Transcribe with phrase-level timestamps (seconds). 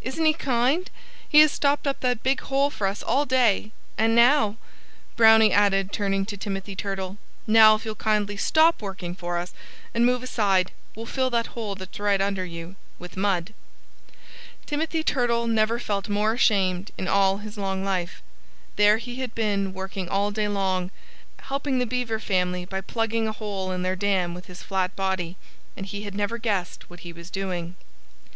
[0.00, 0.90] "Isn't he kind?
[1.28, 3.70] He has stopped up that big hole for us all day....
[3.96, 4.56] And now"
[5.14, 9.54] Brownie added, turning to Timothy Turtle "now if you'll kindly stop working for us
[9.94, 13.54] and move aside we'll fill that hole that's right under you, with mud."
[14.66, 18.22] Timothy Turtle never felt more ashamed in all his long life.
[18.74, 20.90] There he had been working all day long,
[21.42, 25.36] helping the Beaver family by plugging a hole in their dam with his flat body
[25.76, 27.76] and he had never guessed what he was doing!